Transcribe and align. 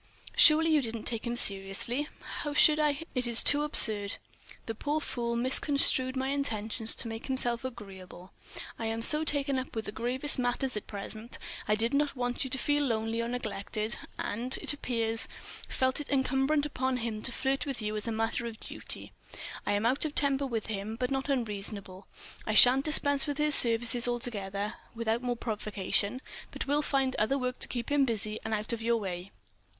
Surely 0.35 0.71
you 0.71 0.81
didn't 0.81 1.03
take 1.03 1.27
him 1.27 1.35
seriously?" 1.35 2.07
"How 2.41 2.55
should 2.55 2.79
I—?" 2.79 3.03
"It 3.13 3.27
is 3.27 3.43
too 3.43 3.61
absurd. 3.61 4.15
The 4.65 4.73
poor 4.73 4.99
fool 4.99 5.35
misconstrued 5.35 6.15
my 6.17 6.29
instructions 6.29 6.95
to 6.95 7.07
make 7.07 7.27
himself 7.27 7.63
agreeable—I 7.63 8.87
am 8.87 9.03
so 9.03 9.23
taken 9.23 9.59
up 9.59 9.75
with 9.75 9.85
the 9.85 9.91
gravest 9.91 10.39
matters 10.39 10.75
at 10.75 10.87
present, 10.87 11.37
I 11.67 11.75
didn't 11.75 12.15
want 12.15 12.43
you 12.43 12.49
to 12.49 12.57
feel 12.57 12.83
lonely 12.85 13.21
or 13.21 13.27
neglected—and, 13.27 14.57
it 14.59 14.73
appears, 14.73 15.27
felt 15.69 15.99
it 15.99 16.09
incumbent 16.09 16.65
upon 16.65 16.97
him 16.97 17.21
to 17.21 17.31
flirt 17.31 17.67
with 17.67 17.79
you 17.79 17.95
as 17.95 18.07
a 18.07 18.11
matter 18.11 18.47
of 18.47 18.59
duty. 18.59 19.11
I 19.67 19.73
am 19.73 19.85
out 19.85 20.03
of 20.03 20.15
temper 20.15 20.47
with 20.47 20.65
him, 20.65 20.95
but 20.95 21.11
not 21.11 21.29
unreasonable; 21.29 22.07
I 22.47 22.55
shan't 22.55 22.85
dispense 22.85 23.27
with 23.27 23.37
his 23.37 23.53
services 23.53 24.07
altogether, 24.07 24.73
without 24.95 25.21
more 25.21 25.37
provocation, 25.37 26.21
but 26.49 26.65
will 26.65 26.81
find 26.81 27.15
other 27.17 27.37
work 27.37 27.59
to 27.59 27.67
keep 27.67 27.91
him 27.91 28.03
busy 28.05 28.39
and 28.43 28.51
out 28.51 28.73
of 28.73 28.81
your 28.81 28.97
way. 28.97 29.31